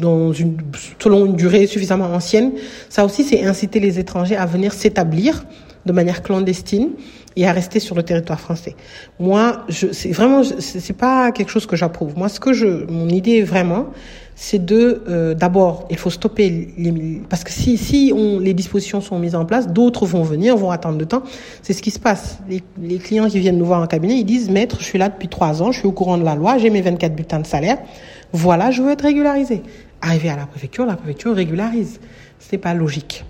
selon 0.00 1.26
une 1.26 1.34
durée 1.34 1.66
suffisamment 1.66 2.06
ancienne, 2.06 2.52
ça 2.88 3.04
aussi, 3.04 3.24
c'est 3.24 3.44
inciter 3.44 3.80
les 3.80 3.98
étrangers 3.98 4.36
à 4.36 4.46
venir 4.46 4.72
s'établir 4.72 5.44
de 5.86 5.92
manière 5.92 6.22
clandestine 6.22 6.90
et 7.36 7.46
à 7.46 7.52
rester 7.52 7.80
sur 7.80 7.94
le 7.94 8.02
territoire 8.02 8.40
français. 8.40 8.74
Moi, 9.20 9.64
je, 9.68 9.88
c'est 9.92 10.10
vraiment, 10.10 10.42
c'est 10.42 10.96
pas 10.96 11.32
quelque 11.32 11.50
chose 11.50 11.66
que 11.66 11.76
j'approuve. 11.76 12.16
Moi, 12.16 12.28
ce 12.28 12.40
que 12.40 12.52
je, 12.52 12.90
mon 12.90 13.08
idée 13.08 13.42
vraiment, 13.42 13.86
c'est 14.34 14.64
de, 14.64 15.02
euh, 15.08 15.34
d'abord, 15.34 15.86
il 15.90 15.96
faut 15.96 16.10
stopper 16.10 16.74
les, 16.76 17.22
parce 17.28 17.44
que 17.44 17.52
si, 17.52 17.76
si 17.78 18.12
on, 18.14 18.38
les 18.38 18.52
dispositions 18.52 19.00
sont 19.00 19.18
mises 19.18 19.34
en 19.34 19.44
place, 19.44 19.68
d'autres 19.68 20.06
vont 20.06 20.22
venir, 20.22 20.56
vont 20.56 20.70
attendre 20.70 20.98
le 20.98 21.06
temps. 21.06 21.22
C'est 21.62 21.72
ce 21.72 21.82
qui 21.82 21.90
se 21.90 21.98
passe. 22.00 22.38
Les, 22.48 22.62
les 22.80 22.98
clients 22.98 23.28
qui 23.28 23.38
viennent 23.38 23.58
nous 23.58 23.66
voir 23.66 23.82
en 23.82 23.86
cabinet, 23.86 24.16
ils 24.18 24.24
disent, 24.24 24.50
maître, 24.50 24.76
je 24.80 24.84
suis 24.84 24.98
là 24.98 25.08
depuis 25.08 25.28
trois 25.28 25.62
ans, 25.62 25.72
je 25.72 25.78
suis 25.78 25.88
au 25.88 25.92
courant 25.92 26.18
de 26.18 26.24
la 26.24 26.34
loi, 26.34 26.58
j'ai 26.58 26.70
mes 26.70 26.82
24 26.82 27.14
bulletins 27.14 27.40
de 27.40 27.46
salaire. 27.46 27.78
Voilà, 28.32 28.70
je 28.70 28.82
veux 28.82 28.90
être 28.90 29.02
régularisé. 29.02 29.62
Arrivé 30.00 30.30
à 30.30 30.36
la 30.36 30.46
préfecture, 30.46 30.84
la 30.86 30.96
préfecture 30.96 31.34
régularise. 31.34 32.00
C'est 32.38 32.58
pas 32.58 32.74
logique 32.74 33.24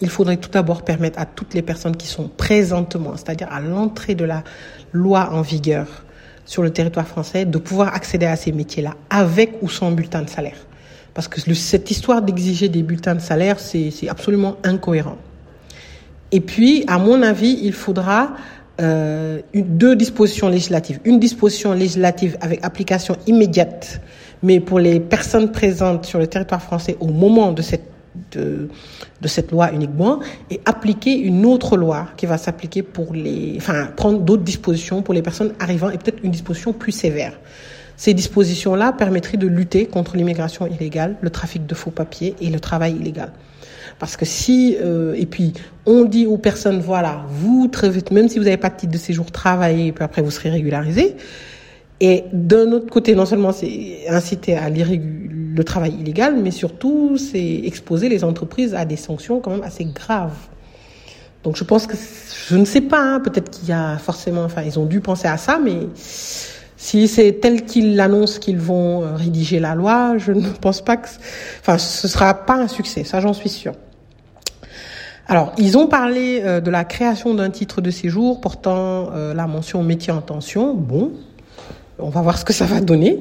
il 0.00 0.08
faudrait 0.08 0.36
tout 0.36 0.50
d'abord 0.50 0.82
permettre 0.82 1.18
à 1.18 1.26
toutes 1.26 1.54
les 1.54 1.62
personnes 1.62 1.96
qui 1.96 2.06
sont 2.06 2.28
présentement, 2.28 3.12
c'est-à-dire 3.16 3.48
à, 3.50 3.60
l'entrée 3.60 4.14
de 4.14 4.24
la 4.24 4.42
loi 4.92 5.30
en 5.32 5.42
vigueur 5.42 6.04
sur 6.46 6.62
le 6.62 6.70
territoire 6.70 7.06
français, 7.06 7.44
de 7.44 7.58
pouvoir 7.58 7.94
accéder 7.94 8.26
à 8.26 8.36
ces 8.36 8.52
métiers-là 8.52 8.94
avec 9.10 9.54
ou 9.62 9.68
sans 9.68 9.90
bulletin 9.90 10.22
de 10.22 10.28
salaire. 10.28 10.58
Parce 11.14 11.28
que 11.28 11.40
cette 11.54 11.90
histoire 11.90 12.22
d'exiger 12.22 12.68
des 12.68 12.82
bulletins 12.82 13.14
de 13.14 13.20
salaire, 13.20 13.60
c'est 13.60 14.08
absolument 14.08 14.56
incohérent. 14.64 15.16
Et 16.32 16.40
puis, 16.40 16.84
à 16.88 16.98
mon 16.98 17.22
avis, 17.22 17.60
il 17.62 17.72
faudra 17.72 18.34
euh, 18.80 19.40
deux 19.54 19.94
dispositions 19.94 20.48
législatives. 20.48 20.98
Une 21.04 21.20
disposition 21.20 21.72
législative 21.72 22.36
avec 22.40 22.64
application 22.64 23.16
immédiate, 23.28 24.00
mais 24.42 24.58
pour 24.58 24.80
les 24.80 24.98
personnes 24.98 25.52
présentes 25.52 26.06
sur 26.06 26.18
le 26.18 26.26
territoire 26.26 26.60
français 26.60 26.96
au 26.98 27.06
moment 27.06 27.52
de 27.52 27.62
cette 27.62 27.93
de, 28.32 28.68
de 29.20 29.28
cette 29.28 29.50
loi 29.50 29.72
uniquement 29.72 30.20
et 30.50 30.60
appliquer 30.64 31.16
une 31.16 31.44
autre 31.46 31.76
loi 31.76 32.08
qui 32.16 32.26
va 32.26 32.38
s'appliquer 32.38 32.82
pour 32.82 33.12
les, 33.12 33.54
enfin, 33.56 33.86
prendre 33.96 34.20
d'autres 34.20 34.42
dispositions 34.42 35.02
pour 35.02 35.14
les 35.14 35.22
personnes 35.22 35.52
arrivant 35.58 35.90
et 35.90 35.98
peut-être 35.98 36.22
une 36.22 36.30
disposition 36.30 36.72
plus 36.72 36.92
sévère. 36.92 37.38
Ces 37.96 38.14
dispositions-là 38.14 38.92
permettraient 38.92 39.36
de 39.36 39.46
lutter 39.46 39.86
contre 39.86 40.16
l'immigration 40.16 40.66
illégale, 40.66 41.16
le 41.20 41.30
trafic 41.30 41.64
de 41.66 41.74
faux 41.74 41.90
papiers 41.90 42.34
et 42.40 42.50
le 42.50 42.58
travail 42.58 42.96
illégal. 42.96 43.32
Parce 43.98 44.16
que 44.16 44.24
si, 44.24 44.76
euh, 44.82 45.14
et 45.14 45.26
puis, 45.26 45.52
on 45.86 46.04
dit 46.04 46.26
aux 46.26 46.38
personnes, 46.38 46.80
voilà, 46.80 47.24
vous, 47.28 47.70
même 48.10 48.28
si 48.28 48.38
vous 48.38 48.44
n'avez 48.44 48.56
pas 48.56 48.70
de 48.70 48.76
titre 48.76 48.92
de 48.92 48.98
séjour, 48.98 49.30
travaillez, 49.30 49.88
et 49.88 49.92
puis 49.92 50.04
après 50.04 50.22
vous 50.22 50.32
serez 50.32 50.50
régularisé. 50.50 51.16
Et 52.06 52.24
d'un 52.34 52.70
autre 52.72 52.90
côté, 52.90 53.14
non 53.14 53.24
seulement 53.24 53.50
c'est 53.50 54.06
inciter 54.10 54.54
à 54.58 54.68
le 54.68 55.64
travail 55.64 55.94
illégal, 55.98 56.36
mais 56.36 56.50
surtout 56.50 57.16
c'est 57.16 57.62
exposer 57.64 58.10
les 58.10 58.24
entreprises 58.24 58.74
à 58.74 58.84
des 58.84 58.96
sanctions 58.96 59.40
quand 59.40 59.52
même 59.52 59.62
assez 59.62 59.86
graves. 59.86 60.36
Donc 61.44 61.56
je 61.56 61.64
pense 61.64 61.86
que 61.86 61.96
je 62.48 62.56
ne 62.58 62.66
sais 62.66 62.82
pas, 62.82 63.00
hein, 63.00 63.20
peut-être 63.20 63.48
qu'il 63.48 63.70
y 63.70 63.72
a 63.72 63.96
forcément, 63.96 64.44
enfin 64.44 64.60
ils 64.66 64.78
ont 64.78 64.84
dû 64.84 65.00
penser 65.00 65.28
à 65.28 65.38
ça, 65.38 65.58
mais 65.58 65.78
si 66.76 67.08
c'est 67.08 67.40
tel 67.40 67.64
qu'ils 67.64 67.96
l'annoncent 67.96 68.38
qu'ils 68.38 68.58
vont 68.58 69.02
euh, 69.02 69.14
rédiger 69.14 69.58
la 69.58 69.74
loi, 69.74 70.18
je 70.18 70.32
ne 70.32 70.46
pense 70.60 70.82
pas 70.82 70.98
que, 70.98 71.08
enfin 71.60 71.78
ce 71.78 72.06
sera 72.06 72.34
pas 72.34 72.56
un 72.56 72.68
succès, 72.68 73.04
ça 73.04 73.20
j'en 73.20 73.32
suis 73.32 73.48
sûre. 73.48 73.72
Alors, 75.26 75.54
ils 75.56 75.78
ont 75.78 75.86
parlé 75.86 76.42
euh, 76.44 76.60
de 76.60 76.70
la 76.70 76.84
création 76.84 77.32
d'un 77.32 77.48
titre 77.48 77.80
de 77.80 77.90
séjour 77.90 78.42
portant 78.42 79.08
euh, 79.14 79.32
la 79.32 79.46
mention 79.46 79.82
métier 79.82 80.12
en 80.12 80.20
tension. 80.20 80.74
Bon, 80.74 81.12
on 81.98 82.08
va 82.08 82.22
voir 82.22 82.38
ce 82.38 82.44
que 82.44 82.52
ça 82.52 82.66
va 82.66 82.80
donner. 82.80 83.18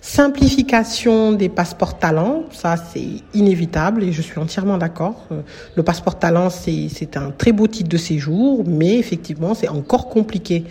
Simplification 0.00 1.30
des 1.30 1.48
passeports 1.48 1.96
talents, 1.96 2.42
ça 2.50 2.74
c'est 2.76 3.06
inévitable 3.34 4.02
et 4.02 4.10
je 4.10 4.20
suis 4.20 4.40
entièrement 4.40 4.76
d'accord. 4.76 5.28
Euh, 5.30 5.42
le 5.76 5.84
passeport 5.84 6.18
talent 6.18 6.50
c'est 6.50 7.16
un 7.16 7.30
très 7.30 7.52
beau 7.52 7.68
titre 7.68 7.88
de 7.88 7.96
séjour, 7.96 8.64
mais 8.66 8.98
effectivement 8.98 9.54
c'est 9.54 9.68
encore 9.68 10.08
compliqué 10.08 10.64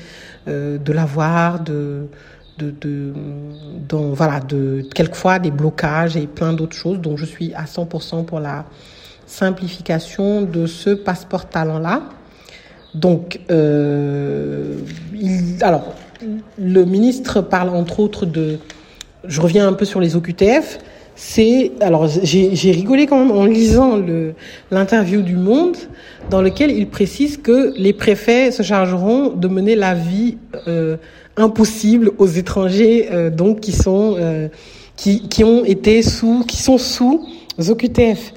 euh, 0.50 0.77
de 0.77 0.91
l'avoir, 0.91 1.61
de 1.61 2.07
de, 2.59 2.73
de 2.81 3.95
voilà 4.13 4.39
de 4.41 4.85
quelquefois 4.93 5.39
des 5.39 5.50
blocages 5.50 6.17
et 6.17 6.27
plein 6.27 6.51
d'autres 6.51 6.75
choses. 6.75 7.00
Donc 7.00 7.17
je 7.17 7.25
suis 7.25 7.53
à 7.53 7.63
100% 7.63 8.25
pour 8.25 8.41
la 8.41 8.65
simplification 9.25 10.41
de 10.41 10.67
ce 10.67 10.89
passeport 10.89 11.47
talent 11.47 11.79
là. 11.79 12.03
Donc 12.93 13.39
euh, 13.50 14.77
alors 15.61 15.95
le 16.57 16.85
ministre 16.85 17.41
parle 17.41 17.69
entre 17.69 17.99
autres 17.99 18.25
de 18.25 18.57
je 19.27 19.41
reviens 19.41 19.67
un 19.67 19.73
peu 19.73 19.85
sur 19.85 19.99
les 19.99 20.15
OQTF. 20.15 20.79
C'est 21.15 21.73
alors 21.81 22.07
j'ai 22.07 22.71
rigolé 22.71 23.05
quand 23.05 23.19
même 23.19 23.31
en 23.31 23.45
lisant 23.45 24.01
l'interview 24.71 25.21
du 25.21 25.35
Monde 25.35 25.77
dans 26.29 26.41
lequel 26.41 26.71
il 26.71 26.87
précise 26.87 27.37
que 27.37 27.73
les 27.77 27.93
préfets 27.93 28.51
se 28.51 28.63
chargeront 28.63 29.29
de 29.29 29.47
mener 29.47 29.75
la 29.75 29.93
vie 29.93 30.37
euh, 30.67 30.97
impossible 31.37 32.11
aux 32.17 32.27
étrangers 32.27 33.09
euh, 33.11 33.29
donc 33.29 33.59
qui 33.59 33.71
sont 33.71 34.15
euh, 34.17 34.47
qui 34.95 35.27
qui 35.27 35.43
ont 35.43 35.63
été 35.65 36.01
sous 36.01 36.43
qui 36.47 36.57
sont 36.57 36.77
sous 36.77 37.27
OQTF. 37.59 38.33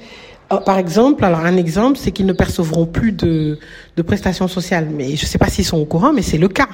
Par 0.63 0.77
exemple, 0.77 1.25
alors 1.25 1.39
un 1.39 1.57
exemple, 1.57 1.97
c'est 1.99 2.11
qu'ils 2.11 2.27
ne 2.27 2.33
percevront 2.33 2.85
plus 2.85 3.11
de, 3.11 3.57
de 3.97 4.01
prestations 4.03 4.47
sociales. 4.47 4.87
Mais 4.95 5.15
je 5.15 5.23
ne 5.23 5.27
sais 5.27 5.39
pas 5.39 5.47
s'ils 5.47 5.65
sont 5.65 5.79
au 5.79 5.85
courant, 5.85 6.13
mais 6.13 6.21
c'est 6.21 6.37
le 6.37 6.47
cas. 6.47 6.69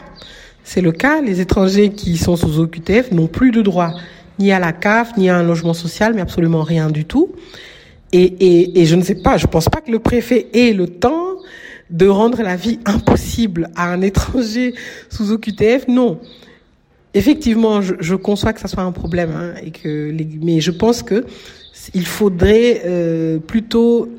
C'est 0.64 0.82
le 0.82 0.92
cas. 0.92 1.22
Les 1.22 1.42
étrangers 1.42 1.90
qui 1.90 2.18
sont 2.18 2.36
sous 2.36 2.60
OQTF 2.60 3.12
n'ont 3.12 3.28
plus 3.28 3.52
de 3.52 3.62
droit 3.62 3.94
ni 4.40 4.52
à 4.52 4.60
la 4.60 4.74
CAF, 4.74 5.16
ni 5.18 5.30
à 5.30 5.38
un 5.38 5.44
logement 5.44 5.74
social, 5.74 6.14
mais 6.14 6.22
absolument 6.22 6.64
rien 6.64 6.90
du 6.90 7.06
tout. 7.06 7.30
Et, 8.14 8.86
je 8.86 8.96
ne 8.96 9.04
sais 9.04 9.16
pas, 9.16 9.38
je 9.38 9.48
pense 9.48 9.70
pas 9.70 9.80
que 9.80 9.92
le 9.92 10.00
préfet 10.00 10.48
ait 10.54 10.74
le 10.74 10.88
temps 10.88 11.38
de 11.90 12.08
rendre 12.08 12.42
la 12.42 12.56
vie 12.56 12.80
impossible 12.86 13.70
à 13.76 13.92
un 13.92 14.02
étranger 14.02 14.74
sous 15.10 15.32
OQTF. 15.32 15.88
Non. 15.88 16.20
Effectivement, 17.14 17.82
je, 17.82 17.96
je 18.00 18.16
conçois 18.16 18.54
que 18.54 18.60
ça 18.60 18.68
soit 18.68 18.84
un 18.84 18.92
problème, 18.92 19.32
hein, 19.36 19.54
et 19.64 19.72
que 19.72 20.14
mais 20.42 20.62
je 20.62 20.72
pense 20.72 21.04
que 21.04 21.26
il 21.94 22.06
faudrait 22.06 22.84
euh, 22.86 23.40
plutôt 23.40 24.10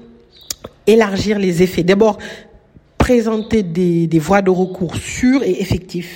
élargir 0.86 1.38
les 1.38 1.62
effets. 1.62 1.82
D'abord, 1.82 2.18
présenter 2.98 3.62
des, 3.62 4.06
des 4.06 4.18
voies 4.18 4.42
de 4.42 4.50
recours 4.50 4.96
sûres 4.96 5.42
et 5.42 5.60
effectives 5.60 6.10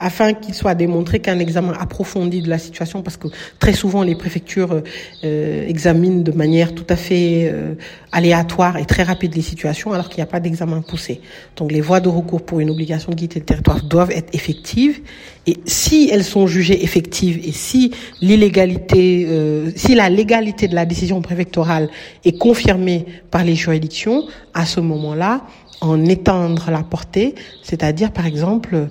afin 0.00 0.34
qu'il 0.34 0.54
soit 0.54 0.74
démontré 0.74 1.20
qu'un 1.20 1.38
examen 1.38 1.72
approfondi 1.78 2.42
de 2.42 2.48
la 2.48 2.58
situation, 2.58 3.02
parce 3.02 3.16
que 3.16 3.28
très 3.58 3.72
souvent 3.72 4.02
les 4.02 4.14
préfectures 4.14 4.82
euh, 5.24 5.68
examinent 5.68 6.22
de 6.22 6.32
manière 6.32 6.74
tout 6.74 6.86
à 6.88 6.96
fait 6.96 7.50
euh, 7.52 7.74
aléatoire 8.12 8.76
et 8.76 8.84
très 8.84 9.02
rapide 9.02 9.34
les 9.34 9.42
situations, 9.42 9.92
alors 9.92 10.08
qu'il 10.08 10.18
n'y 10.18 10.24
a 10.24 10.26
pas 10.26 10.40
d'examen 10.40 10.82
poussé. 10.82 11.20
Donc 11.56 11.72
les 11.72 11.80
voies 11.80 12.00
de 12.00 12.08
recours 12.08 12.42
pour 12.42 12.60
une 12.60 12.70
obligation 12.70 13.10
de 13.10 13.16
quitter 13.16 13.38
le 13.38 13.46
territoire 13.46 13.82
doivent 13.82 14.10
être 14.10 14.34
effectives, 14.34 15.00
et 15.46 15.58
si 15.66 16.08
elles 16.10 16.24
sont 16.24 16.46
jugées 16.46 16.82
effectives 16.82 17.40
et 17.46 17.52
si 17.52 17.92
l'illégalité, 18.20 19.26
euh, 19.28 19.70
si 19.76 19.94
la 19.94 20.08
légalité 20.08 20.68
de 20.68 20.74
la 20.74 20.86
décision 20.86 21.20
préfectorale 21.20 21.88
est 22.24 22.38
confirmée 22.38 23.04
par 23.30 23.44
les 23.44 23.54
juridictions, 23.54 24.24
à 24.54 24.64
ce 24.64 24.80
moment-là, 24.80 25.42
en 25.80 26.04
étendre 26.06 26.70
la 26.70 26.82
portée, 26.82 27.34
c'est-à-dire 27.62 28.12
par 28.12 28.26
exemple 28.26 28.88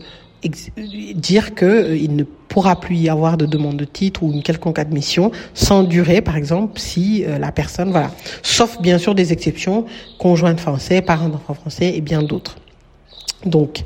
dire 0.50 1.56
qu'il 1.56 1.68
euh, 1.68 1.96
il 1.96 2.16
ne 2.16 2.24
pourra 2.24 2.80
plus 2.80 2.96
y 2.96 3.10
avoir 3.10 3.38
de 3.38 3.46
demande 3.46 3.78
de 3.78 3.86
titre 3.86 4.24
ou 4.24 4.32
une 4.32 4.44
quelconque 4.44 4.80
admission 4.80 5.32
sans 5.54 5.84
durée, 5.84 6.22
par 6.22 6.36
exemple, 6.36 6.80
si 6.80 7.24
euh, 7.26 7.38
la 7.40 7.52
personne, 7.52 7.92
voilà, 7.92 8.12
sauf 8.42 8.82
bien 8.82 8.98
sûr 8.98 9.16
des 9.16 9.34
exceptions, 9.34 9.86
conjoints 10.20 10.56
français, 10.58 11.02
parents 11.02 11.30
d'enfants 11.30 11.54
français 11.54 11.94
et 11.96 12.02
bien 12.02 12.22
d'autres. 12.22 12.58
Donc, 13.46 13.84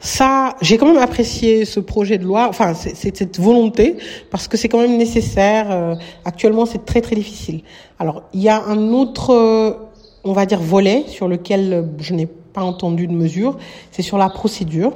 ça, 0.00 0.56
j'ai 0.60 0.76
quand 0.76 0.86
même 0.86 1.02
apprécié 1.02 1.64
ce 1.64 1.80
projet 1.80 2.18
de 2.18 2.24
loi, 2.24 2.46
enfin, 2.48 2.74
c'est 2.74 3.16
cette 3.16 3.40
volonté, 3.40 3.96
parce 4.30 4.48
que 4.48 4.56
c'est 4.58 4.68
quand 4.68 4.80
même 4.80 4.98
nécessaire. 4.98 5.70
Euh, 5.70 5.94
actuellement, 6.24 6.66
c'est 6.66 6.84
très 6.84 7.00
très 7.00 7.16
difficile. 7.16 7.62
Alors, 7.98 8.24
il 8.34 8.42
y 8.42 8.50
a 8.50 8.62
un 8.64 8.92
autre, 8.92 9.78
on 10.24 10.32
va 10.32 10.44
dire, 10.44 10.60
volet 10.60 11.04
sur 11.08 11.26
lequel 11.26 11.88
je 11.98 12.12
n'ai 12.12 12.28
pas 12.54 12.62
entendu 12.62 13.06
de 13.06 13.12
mesure, 13.12 13.58
c'est 13.90 14.02
sur 14.02 14.16
la 14.16 14.30
procédure. 14.30 14.92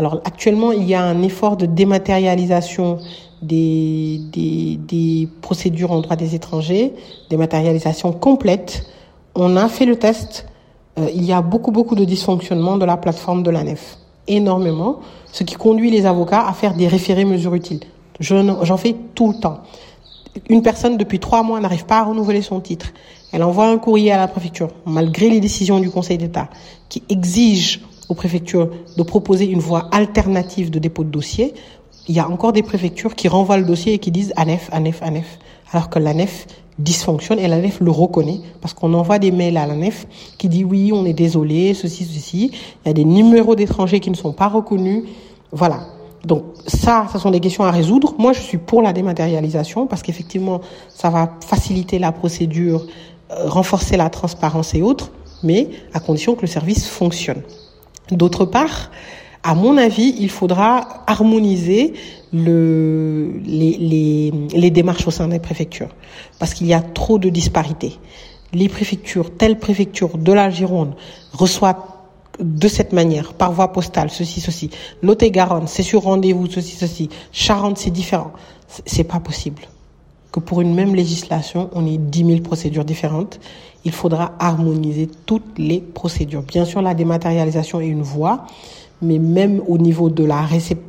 Alors 0.00 0.22
actuellement, 0.24 0.72
il 0.72 0.84
y 0.84 0.94
a 0.94 1.02
un 1.02 1.20
effort 1.20 1.58
de 1.58 1.66
dématérialisation 1.66 2.96
des, 3.42 4.18
des, 4.32 5.28
procédures 5.42 5.92
en 5.92 6.00
droit 6.00 6.16
des 6.16 6.34
étrangers, 6.34 6.94
dématérialisation 7.28 8.10
complète. 8.12 8.86
On 9.34 9.58
a 9.58 9.68
fait 9.68 9.84
le 9.84 9.96
test. 9.96 10.46
Euh, 10.98 11.10
il 11.14 11.22
y 11.22 11.34
a 11.34 11.42
beaucoup, 11.42 11.70
beaucoup 11.70 11.96
de 11.96 12.06
dysfonctionnements 12.06 12.78
de 12.78 12.86
la 12.86 12.96
plateforme 12.96 13.42
de 13.42 13.50
la 13.50 13.62
NEF. 13.62 13.98
Énormément. 14.26 15.00
Ce 15.32 15.44
qui 15.44 15.56
conduit 15.56 15.90
les 15.90 16.06
avocats 16.06 16.48
à 16.48 16.54
faire 16.54 16.72
des 16.72 16.88
référés 16.88 17.26
mesures 17.26 17.54
utiles. 17.54 17.80
J'en 18.20 18.78
fais 18.78 18.96
tout 19.14 19.28
le 19.28 19.38
temps. 19.38 19.58
Une 20.48 20.62
personne 20.62 20.96
depuis 20.96 21.18
trois 21.18 21.42
mois 21.42 21.60
n'arrive 21.60 21.84
pas 21.84 21.98
à 21.98 22.04
renouveler 22.04 22.40
son 22.40 22.60
titre. 22.60 22.86
Elle 23.32 23.42
envoie 23.42 23.66
un 23.66 23.76
courrier 23.76 24.12
à 24.12 24.16
la 24.16 24.28
préfecture, 24.28 24.68
malgré 24.86 25.28
les 25.28 25.40
décisions 25.40 25.78
du 25.78 25.90
Conseil 25.90 26.16
d'État, 26.16 26.48
qui 26.88 27.02
exigent 27.10 27.80
aux 28.10 28.14
préfectures 28.14 28.68
de 28.96 29.02
proposer 29.02 29.46
une 29.46 29.60
voie 29.60 29.88
alternative 29.92 30.70
de 30.70 30.78
dépôt 30.78 31.04
de 31.04 31.10
dossier, 31.10 31.54
il 32.08 32.14
y 32.14 32.18
a 32.18 32.28
encore 32.28 32.52
des 32.52 32.62
préfectures 32.62 33.14
qui 33.14 33.28
renvoient 33.28 33.56
le 33.56 33.64
dossier 33.64 33.94
et 33.94 33.98
qui 33.98 34.10
disent 34.10 34.32
ANEF, 34.36 34.68
ANEF, 34.72 35.00
ANEF, 35.00 35.38
alors 35.72 35.88
que 35.88 36.00
l'ANEF 36.00 36.46
dysfonctionne 36.78 37.38
et 37.38 37.46
l'ANEF 37.46 37.78
le 37.80 37.90
reconnaît 37.90 38.40
parce 38.60 38.74
qu'on 38.74 38.94
envoie 38.94 39.18
des 39.18 39.30
mails 39.30 39.56
à 39.56 39.66
l'ANEF 39.66 40.06
qui 40.38 40.48
dit 40.48 40.64
oui, 40.64 40.90
on 40.92 41.04
est 41.04 41.12
désolé, 41.12 41.72
ceci, 41.72 42.04
ceci. 42.04 42.50
Il 42.84 42.88
y 42.88 42.90
a 42.90 42.94
des 42.94 43.04
numéros 43.04 43.54
d'étrangers 43.54 44.00
qui 44.00 44.10
ne 44.10 44.16
sont 44.16 44.32
pas 44.32 44.48
reconnus. 44.48 45.04
Voilà. 45.52 45.80
Donc 46.24 46.42
ça, 46.66 47.06
ce 47.12 47.18
sont 47.18 47.30
des 47.30 47.40
questions 47.40 47.62
à 47.62 47.70
résoudre. 47.70 48.14
Moi, 48.18 48.32
je 48.32 48.40
suis 48.40 48.58
pour 48.58 48.82
la 48.82 48.92
dématérialisation 48.92 49.86
parce 49.86 50.02
qu'effectivement, 50.02 50.60
ça 50.88 51.10
va 51.10 51.30
faciliter 51.46 52.00
la 52.00 52.10
procédure, 52.10 52.86
euh, 53.30 53.48
renforcer 53.48 53.96
la 53.96 54.10
transparence 54.10 54.74
et 54.74 54.82
autres, 54.82 55.12
mais 55.44 55.68
à 55.94 56.00
condition 56.00 56.34
que 56.34 56.42
le 56.42 56.48
service 56.48 56.88
fonctionne. 56.88 57.42
D'autre 58.10 58.44
part, 58.44 58.90
à 59.42 59.54
mon 59.54 59.76
avis, 59.76 60.14
il 60.18 60.30
faudra 60.30 61.04
harmoniser 61.06 61.94
le, 62.32 63.40
les, 63.44 63.76
les, 63.78 64.32
les, 64.54 64.70
démarches 64.70 65.06
au 65.06 65.10
sein 65.10 65.28
des 65.28 65.38
préfectures, 65.38 65.88
parce 66.38 66.54
qu'il 66.54 66.66
y 66.66 66.74
a 66.74 66.80
trop 66.80 67.18
de 67.18 67.28
disparités. 67.28 67.98
Les 68.52 68.68
préfectures, 68.68 69.34
telle 69.36 69.58
préfecture 69.58 70.18
de 70.18 70.32
la 70.32 70.50
Gironde 70.50 70.94
reçoit 71.32 72.00
de 72.40 72.68
cette 72.68 72.92
manière, 72.92 73.32
par 73.34 73.52
voie 73.52 73.72
postale, 73.72 74.10
ceci, 74.10 74.40
ceci. 74.40 74.70
Lot-et-Garonne, 75.02 75.66
c'est 75.66 75.82
sur 75.82 76.02
rendez-vous, 76.02 76.46
ceci, 76.50 76.76
ceci. 76.76 77.08
Charente, 77.32 77.78
c'est 77.78 77.90
différent. 77.90 78.32
C'est 78.86 79.04
pas 79.04 79.20
possible 79.20 79.62
que 80.32 80.40
pour 80.40 80.60
une 80.60 80.74
même 80.74 80.94
législation, 80.94 81.70
on 81.74 81.86
ait 81.86 81.98
10 81.98 82.26
000 82.26 82.40
procédures 82.40 82.84
différentes. 82.84 83.40
Il 83.84 83.92
faudra 83.92 84.32
harmoniser 84.38 85.08
toutes 85.26 85.58
les 85.58 85.80
procédures. 85.80 86.42
Bien 86.42 86.64
sûr, 86.64 86.82
la 86.82 86.94
dématérialisation 86.94 87.80
est 87.80 87.86
une 87.86 88.02
voie, 88.02 88.46
mais 89.02 89.18
même 89.18 89.62
au 89.66 89.78
niveau 89.78 90.10
de 90.10 90.24
la, 90.24 90.42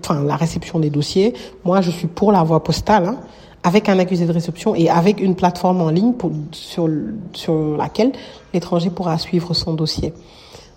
enfin, 0.04 0.24
la 0.24 0.36
réception 0.36 0.80
des 0.80 0.90
dossiers, 0.90 1.34
moi, 1.64 1.82
je 1.82 1.92
suis 1.92 2.08
pour 2.08 2.32
la 2.32 2.44
voie 2.44 2.64
postale, 2.64 3.06
hein, 3.06 3.18
avec 3.64 3.90
un 3.90 4.00
accusé 4.00 4.26
de 4.26 4.32
réception 4.32 4.76
et 4.76 4.90
avec 4.90 5.22
une 5.22 5.36
plateforme 5.36 5.82
en 5.82 5.90
ligne 5.90 6.14
pour, 6.14 6.32
sur, 6.52 6.90
sur 7.34 7.78
laquelle 7.78 8.12
l'étranger 8.54 8.90
pourra 8.90 9.18
suivre 9.18 9.54
son 9.54 9.74
dossier. 9.74 10.14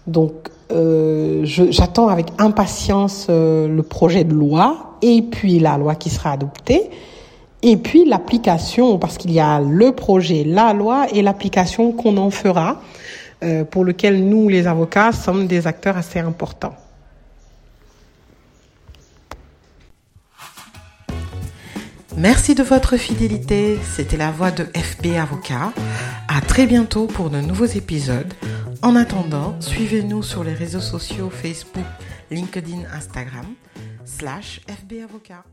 Donc, 0.07 0.33
euh, 0.71 1.43
j'attends 1.45 2.09
avec 2.09 2.27
impatience 2.39 3.27
euh, 3.31 3.69
le 3.69 3.83
projet 3.83 4.25
de 4.25 4.35
loi 4.35 4.97
et 5.03 5.23
puis 5.23 5.59
la 5.59 5.79
loi 5.79 5.95
qui 5.95 6.11
sera 6.11 6.33
adoptée. 6.33 6.91
Et 7.67 7.79
puis 7.79 8.05
l'application, 8.05 8.99
parce 8.99 9.17
qu'il 9.17 9.33
y 9.33 9.41
a 9.41 9.59
le 9.59 9.93
projet, 9.93 10.45
la 10.45 10.75
loi 10.75 11.07
et 11.11 11.23
l'application 11.23 11.93
qu'on 11.93 12.19
en 12.19 12.29
fera, 12.29 12.83
euh, 13.43 13.65
pour 13.65 13.85
lequel 13.85 14.23
nous, 14.23 14.51
les 14.51 14.67
avocats, 14.67 15.13
sommes 15.13 15.47
des 15.47 15.67
acteurs 15.67 15.97
assez 15.97 16.19
importants. 16.19 16.77
Merci 22.19 22.55
de 22.55 22.63
votre 22.63 22.99
fidélité. 22.99 23.79
C'était 23.97 24.19
la 24.19 24.31
voix 24.31 24.51
de 24.51 24.65
FB 24.65 25.17
Avocat. 25.19 25.73
À 26.29 26.43
très 26.43 26.67
bientôt 26.67 27.07
pour 27.07 27.31
de 27.31 27.41
nouveaux 27.41 27.65
épisodes. 27.65 28.35
En 28.83 28.95
attendant, 28.95 29.59
suivez-nous 29.61 30.23
sur 30.23 30.45
les 30.45 30.53
réseaux 30.53 30.81
sociaux 30.81 31.31
Facebook, 31.31 31.87
LinkedIn, 32.31 32.83
Instagram, 32.95 33.47
slash 34.05 34.61
FB 34.69 35.03
Avocat. 35.03 35.45